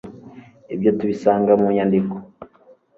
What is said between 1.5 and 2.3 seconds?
mu nyandiko